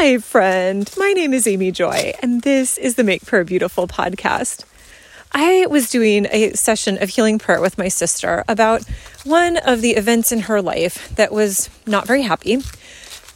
Hi, 0.00 0.18
friend. 0.18 0.88
My 0.96 1.12
name 1.12 1.34
is 1.34 1.48
Amy 1.48 1.72
Joy, 1.72 2.14
and 2.22 2.42
this 2.42 2.78
is 2.78 2.94
the 2.94 3.02
Make 3.02 3.26
Prayer 3.26 3.42
Beautiful 3.42 3.88
podcast. 3.88 4.64
I 5.32 5.66
was 5.66 5.90
doing 5.90 6.28
a 6.30 6.52
session 6.52 7.02
of 7.02 7.08
healing 7.08 7.40
prayer 7.40 7.60
with 7.60 7.76
my 7.78 7.88
sister 7.88 8.44
about 8.46 8.84
one 9.24 9.56
of 9.56 9.80
the 9.80 9.96
events 9.96 10.30
in 10.30 10.42
her 10.42 10.62
life 10.62 11.12
that 11.16 11.32
was 11.32 11.68
not 11.84 12.06
very 12.06 12.22
happy. 12.22 12.58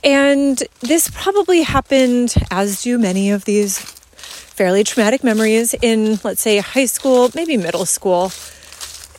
And 0.05 0.63
this 0.79 1.11
probably 1.13 1.63
happened, 1.63 2.33
as 2.49 2.83
do 2.83 2.97
many 2.97 3.33
of 3.33 3.45
these 3.45 3.81
fairly 3.81 4.85
traumatic 4.85 5.25
memories, 5.25 5.75
in, 5.83 6.21
let's 6.23 6.43
say, 6.43 6.59
high 6.59 6.87
school, 6.87 7.33
maybe 7.35 7.57
middle 7.57 7.87
school. 7.87 8.31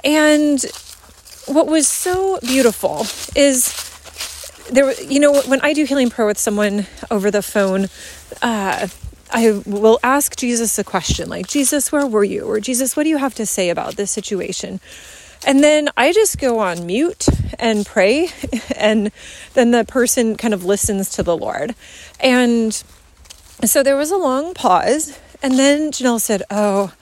And 0.02 0.64
what 1.48 1.68
was 1.68 1.90
so 1.90 2.40
beautiful 2.40 3.02
is 3.36 3.93
there, 4.72 4.94
you 5.02 5.20
know, 5.20 5.42
when 5.44 5.62
I 5.62 5.74
do 5.74 5.86
healing 5.86 6.10
prayer 6.10 6.28
with 6.28 6.38
someone 6.38 6.88
over 7.12 7.30
the 7.32 7.42
phone, 7.42 7.88
uh, 8.42 8.88
I 9.32 9.62
will 9.66 10.00
ask 10.04 10.36
Jesus 10.36 10.78
a 10.78 10.84
question 10.84 11.30
like, 11.30 11.48
Jesus, 11.48 11.92
where 11.92 12.06
were 12.06 12.24
you? 12.24 12.44
Or 12.44 12.60
Jesus, 12.60 12.96
what 12.96 13.04
do 13.04 13.10
you 13.10 13.18
have 13.18 13.34
to 13.36 13.46
say 13.46 13.70
about 13.70 13.96
this 13.96 14.12
situation? 14.12 14.80
And 15.46 15.64
then 15.64 15.90
I 15.98 16.14
just 16.14 16.38
go 16.40 16.60
on 16.60 16.86
mute 16.86 17.28
and 17.60 17.86
pray, 17.86 18.30
and 18.76 19.12
then 19.56 19.72
the 19.72 19.84
person 19.84 20.36
kind 20.38 20.54
of 20.54 20.64
listens 20.64 21.10
to 21.12 21.24
the 21.24 21.36
Lord. 21.36 21.76
And 22.20 22.74
so 23.66 23.84
there 23.84 23.98
was 23.98 24.12
a 24.12 24.18
long 24.18 24.54
pause, 24.54 25.18
and 25.42 25.60
then 25.60 25.92
Janelle 25.92 26.22
said, 26.22 26.44
Oh, 26.50 26.94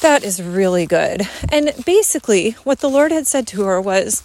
that 0.00 0.22
is 0.22 0.42
really 0.42 0.86
good. 0.86 1.22
And 1.50 1.72
basically, 1.84 2.52
what 2.62 2.80
the 2.80 2.90
Lord 2.90 3.10
had 3.10 3.26
said 3.26 3.46
to 3.48 3.64
her 3.64 3.80
was, 3.80 4.22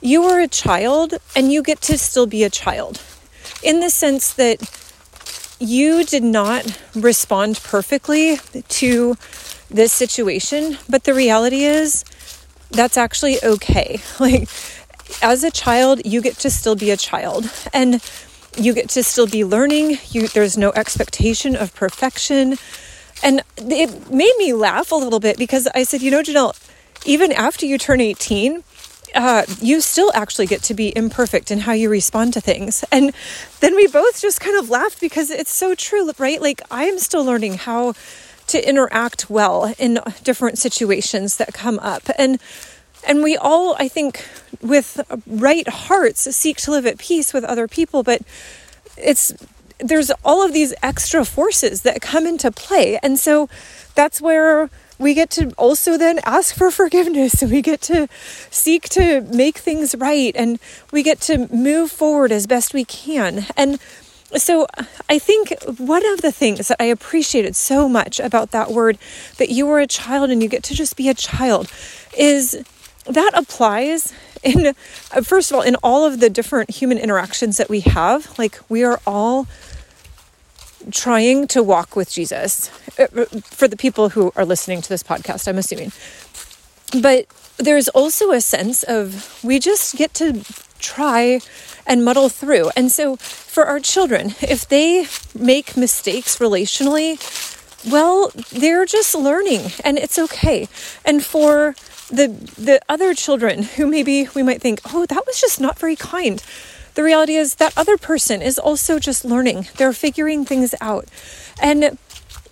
you 0.00 0.24
are 0.24 0.40
a 0.40 0.48
child 0.48 1.14
and 1.34 1.52
you 1.52 1.62
get 1.62 1.80
to 1.82 1.98
still 1.98 2.26
be 2.26 2.44
a 2.44 2.50
child 2.50 3.02
in 3.62 3.80
the 3.80 3.90
sense 3.90 4.32
that 4.34 4.58
you 5.58 6.04
did 6.04 6.22
not 6.22 6.80
respond 6.94 7.60
perfectly 7.64 8.38
to 8.68 9.16
this 9.70 9.92
situation, 9.92 10.78
but 10.88 11.04
the 11.04 11.12
reality 11.14 11.64
is 11.64 12.04
that's 12.70 12.96
actually 12.96 13.42
okay. 13.42 14.00
Like, 14.20 14.48
as 15.22 15.42
a 15.42 15.50
child, 15.50 16.02
you 16.04 16.20
get 16.20 16.36
to 16.38 16.50
still 16.50 16.76
be 16.76 16.90
a 16.90 16.96
child 16.96 17.50
and 17.72 18.02
you 18.56 18.74
get 18.74 18.90
to 18.90 19.02
still 19.02 19.26
be 19.26 19.44
learning. 19.44 19.98
You, 20.10 20.28
there's 20.28 20.58
no 20.58 20.70
expectation 20.72 21.56
of 21.56 21.74
perfection. 21.74 22.56
And 23.22 23.42
it 23.56 24.10
made 24.10 24.34
me 24.38 24.52
laugh 24.52 24.92
a 24.92 24.96
little 24.96 25.20
bit 25.20 25.38
because 25.38 25.66
I 25.74 25.84
said, 25.84 26.02
you 26.02 26.10
know, 26.10 26.22
Janelle, 26.22 26.54
even 27.06 27.32
after 27.32 27.64
you 27.64 27.78
turn 27.78 28.00
18, 28.00 28.62
uh, 29.14 29.44
you 29.60 29.80
still 29.80 30.10
actually 30.14 30.46
get 30.46 30.62
to 30.64 30.74
be 30.74 30.96
imperfect 30.96 31.50
in 31.50 31.60
how 31.60 31.72
you 31.72 31.88
respond 31.88 32.32
to 32.34 32.40
things. 32.40 32.84
And 32.90 33.12
then 33.60 33.74
we 33.74 33.86
both 33.86 34.20
just 34.20 34.40
kind 34.40 34.58
of 34.58 34.70
laughed 34.70 35.00
because 35.00 35.30
it's 35.30 35.52
so 35.52 35.74
true, 35.74 36.10
right? 36.18 36.40
Like, 36.40 36.62
I'm 36.70 36.98
still 36.98 37.24
learning 37.24 37.54
how 37.54 37.94
to 38.48 38.68
interact 38.68 39.28
well 39.28 39.74
in 39.78 40.00
different 40.24 40.58
situations 40.58 41.36
that 41.36 41.52
come 41.52 41.78
up. 41.80 42.02
And 42.18 42.38
and 43.06 43.22
we 43.22 43.36
all, 43.36 43.76
I 43.78 43.88
think, 43.88 44.26
with 44.60 45.00
right 45.26 45.68
hearts, 45.68 46.34
seek 46.34 46.56
to 46.58 46.72
live 46.72 46.84
at 46.84 46.98
peace 46.98 47.32
with 47.32 47.44
other 47.44 47.68
people, 47.68 48.02
but 48.02 48.22
it's 48.96 49.32
there's 49.78 50.10
all 50.24 50.44
of 50.44 50.52
these 50.52 50.74
extra 50.82 51.24
forces 51.24 51.82
that 51.82 52.02
come 52.02 52.26
into 52.26 52.50
play. 52.50 52.98
And 53.02 53.18
so 53.18 53.48
that's 53.94 54.20
where 54.20 54.68
we 54.98 55.14
get 55.14 55.30
to 55.30 55.52
also 55.56 55.96
then 55.96 56.18
ask 56.24 56.54
for 56.54 56.70
forgiveness 56.70 57.42
and 57.42 57.52
we 57.52 57.62
get 57.62 57.80
to 57.82 58.08
seek 58.50 58.88
to 58.90 59.22
make 59.22 59.58
things 59.58 59.94
right 59.96 60.34
and 60.36 60.58
we 60.92 61.02
get 61.02 61.20
to 61.22 61.48
move 61.54 61.90
forward 61.90 62.32
as 62.32 62.46
best 62.46 62.74
we 62.74 62.84
can. 62.84 63.46
And 63.56 63.78
so 64.36 64.66
I 65.08 65.18
think 65.18 65.54
one 65.78 66.04
of 66.12 66.20
the 66.20 66.32
things 66.32 66.68
that 66.68 66.76
I 66.80 66.84
appreciated 66.84 67.56
so 67.56 67.88
much 67.88 68.20
about 68.20 68.50
that 68.50 68.70
word 68.70 68.98
that 69.38 69.48
you 69.48 69.66
were 69.66 69.80
a 69.80 69.86
child 69.86 70.30
and 70.30 70.42
you 70.42 70.48
get 70.48 70.62
to 70.64 70.74
just 70.74 70.96
be 70.96 71.08
a 71.08 71.14
child 71.14 71.72
is 72.16 72.62
that 73.06 73.30
applies 73.34 74.12
in 74.42 74.66
uh, 74.66 74.72
first 75.22 75.50
of 75.50 75.56
all 75.56 75.62
in 75.62 75.76
all 75.76 76.04
of 76.04 76.20
the 76.20 76.30
different 76.30 76.70
human 76.70 76.98
interactions 76.98 77.56
that 77.56 77.68
we 77.68 77.80
have 77.80 78.38
like 78.38 78.58
we 78.68 78.84
are 78.84 79.00
all 79.06 79.46
trying 80.90 81.46
to 81.48 81.62
walk 81.62 81.96
with 81.96 82.10
Jesus 82.10 82.70
uh, 82.98 83.06
uh, 83.14 83.24
for 83.42 83.68
the 83.68 83.76
people 83.76 84.10
who 84.10 84.32
are 84.36 84.44
listening 84.44 84.82
to 84.82 84.88
this 84.88 85.02
podcast, 85.02 85.48
I'm 85.48 85.58
assuming. 85.58 85.92
But 87.02 87.26
there's 87.58 87.88
also 87.88 88.32
a 88.32 88.40
sense 88.40 88.82
of 88.84 89.38
we 89.44 89.58
just 89.58 89.96
get 89.96 90.14
to 90.14 90.44
try 90.78 91.40
and 91.86 92.04
muddle 92.04 92.28
through. 92.28 92.70
And 92.76 92.90
so 92.92 93.16
for 93.16 93.66
our 93.66 93.80
children, 93.80 94.34
if 94.40 94.68
they 94.68 95.06
make 95.38 95.76
mistakes 95.76 96.38
relationally, 96.38 97.18
well, 97.90 98.30
they're 98.52 98.86
just 98.86 99.14
learning 99.14 99.72
and 99.84 99.98
it's 99.98 100.18
okay. 100.18 100.68
And 101.04 101.24
for 101.24 101.74
the 102.10 102.28
the 102.56 102.80
other 102.88 103.14
children 103.14 103.62
who 103.62 103.86
maybe 103.86 104.28
we 104.34 104.42
might 104.42 104.62
think, 104.62 104.80
"Oh, 104.92 105.04
that 105.06 105.26
was 105.26 105.40
just 105.40 105.60
not 105.60 105.78
very 105.78 105.96
kind." 105.96 106.42
The 106.98 107.04
reality 107.04 107.36
is 107.36 107.54
that 107.62 107.78
other 107.78 107.96
person 107.96 108.42
is 108.42 108.58
also 108.58 108.98
just 108.98 109.24
learning. 109.24 109.68
They're 109.76 109.92
figuring 109.92 110.44
things 110.44 110.74
out. 110.80 111.06
And 111.62 111.96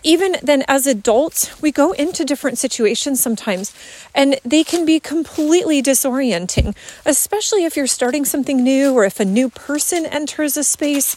even 0.05 0.37
then, 0.41 0.63
as 0.69 0.87
adults, 0.87 1.61
we 1.61 1.73
go 1.73 1.91
into 1.91 2.25
different 2.25 2.57
situations 2.57 3.21
sometimes 3.21 3.75
and 4.15 4.39
they 4.45 4.63
can 4.63 4.87
be 4.87 5.01
completely 5.01 5.83
disorienting, 5.83 6.77
especially 7.05 7.65
if 7.65 7.77
you're 7.77 7.89
starting 7.89 8.25
something 8.25 8.63
new 8.63 8.95
or 8.95 9.05
if 9.05 9.19
a 9.19 9.25
new 9.25 9.49
person 9.49 10.07
enters 10.07 10.57
a 10.57 10.63
space. 10.63 11.17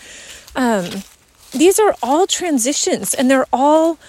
Um, 0.55 1.03
these 1.51 1.79
are 1.79 1.95
all 2.01 2.25
transitions 2.25 3.13
and 3.13 3.29
they're 3.29 3.45
all 3.53 3.99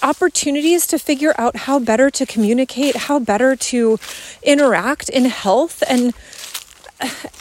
opportunities 0.00 0.86
to 0.86 0.98
figure 1.00 1.34
out 1.38 1.56
how 1.56 1.80
better 1.80 2.08
to 2.08 2.24
communicate, 2.24 2.94
how 2.94 3.18
better 3.18 3.56
to 3.56 3.98
interact 4.44 5.08
in 5.08 5.24
health. 5.24 5.82
And 5.88 6.14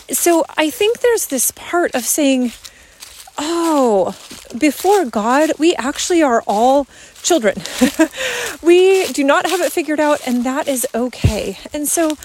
so 0.09 0.45
I 0.57 0.69
think 0.69 0.99
there's 0.99 1.27
this 1.27 1.51
part 1.51 1.93
of 1.95 2.03
saying, 2.05 2.51
oh, 3.37 4.15
before 4.57 5.05
God, 5.05 5.51
we 5.59 5.75
actually 5.75 6.21
are 6.23 6.43
all 6.47 6.87
children. 7.21 7.55
we 8.61 9.07
do 9.07 9.23
not 9.23 9.49
have 9.49 9.61
it 9.61 9.71
figured 9.71 9.99
out, 9.99 10.25
and 10.25 10.43
that 10.43 10.67
is 10.67 10.87
okay. 10.95 11.57
And 11.73 11.87
so, 11.87 12.17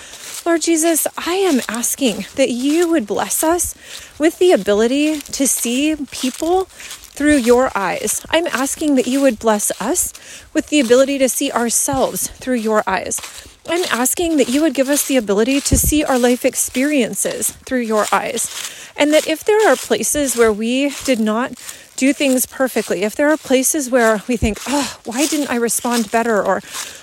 Lord 0.47 0.62
Jesus, 0.62 1.06
I 1.16 1.34
am 1.34 1.60
asking 1.69 2.26
that 2.37 2.50
you 2.50 2.88
would 2.91 3.06
bless 3.06 3.43
us 3.43 3.75
with 4.19 4.38
the 4.38 4.53
ability 4.53 5.20
to 5.20 5.47
see 5.47 5.97
people 6.10 6.69
through 7.12 7.37
your 7.37 7.71
eyes. 7.77 8.25
I'm 8.31 8.47
asking 8.49 8.97
that 8.97 9.06
you 9.06 9.21
would 9.21 9.39
bless 9.39 9.71
us 9.81 10.12
with 10.53 10.69
the 10.69 10.81
ability 10.81 11.19
to 11.19 11.28
see 11.28 11.53
ourselves 11.53 12.28
through 12.28 12.56
your 12.56 12.83
eyes. 12.87 13.21
I'm 13.69 13.84
asking 13.91 14.39
that 14.39 14.49
you 14.49 14.61
would 14.62 14.75
give 14.75 14.89
us 14.89 15.06
the 15.06 15.17
ability 15.17 15.61
to 15.61 15.78
see 15.78 16.03
our 16.03 16.19
life 16.19 16.45
experiences 16.45 17.53
through 17.65 17.81
your 17.81 18.06
eyes. 18.11 18.91
And 18.97 19.12
that 19.12 19.27
if 19.27 19.45
there 19.45 19.71
are 19.71 19.77
places 19.77 20.37
where 20.37 20.53
we 20.53 20.93
did 21.05 21.21
not 21.21 21.53
do 21.97 22.12
things 22.12 22.47
perfectly, 22.47 23.05
if 23.05 23.15
there 23.15 23.31
are 23.31 23.37
places 23.37 23.91
where 23.91 24.23
we 24.27 24.37
think, 24.37 24.59
oh, 24.67 24.99
why 25.05 25.27
didn't 25.27 25.50
I 25.50 25.56
respond 25.56 26.11
better? 26.11 26.43
Or 26.43 26.61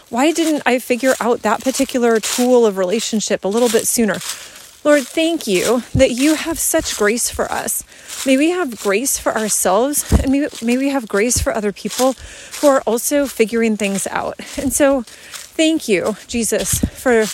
why 0.10 0.32
didn't 0.32 0.64
I 0.66 0.80
figure 0.80 1.14
out 1.22 1.44
that 1.44 1.64
particular 1.64 2.20
tool 2.20 2.66
of 2.66 2.78
relationship 2.78 3.46
a 3.46 3.48
little 3.48 3.70
bit 3.70 3.88
sooner? 3.88 4.18
Lord, 4.84 5.04
thank 5.04 5.46
you 5.46 5.84
that 5.94 6.12
you 6.12 6.36
have 6.36 6.58
such 6.58 6.98
grace 6.98 7.30
for 7.30 7.52
us. 7.52 7.84
May 8.26 8.38
we 8.38 8.50
have 8.52 8.80
grace 8.80 9.20
for 9.20 9.36
ourselves 9.38 10.12
and 10.14 10.32
may, 10.32 10.48
may 10.62 10.78
we 10.78 10.90
have 10.90 11.08
grace 11.08 11.40
for 11.40 11.54
other 11.54 11.72
people 11.74 12.16
who 12.62 12.68
are 12.68 12.82
also 12.82 13.28
figuring 13.28 13.78
things 13.78 14.08
out. 14.08 14.40
And 14.58 14.72
so, 14.72 15.04
Thank 15.60 15.90
you, 15.90 16.16
Jesus, 16.28 16.80
for 16.80 17.26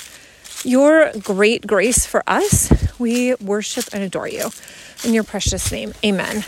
your 0.68 1.12
great 1.20 1.68
grace 1.68 2.08
for 2.08 2.24
us. 2.26 2.74
We 2.98 3.36
worship 3.36 3.86
and 3.94 4.02
adore 4.02 4.28
you. 4.28 4.50
In 5.04 5.14
your 5.14 5.24
precious 5.24 5.72
name, 5.72 5.94
amen. 6.04 6.44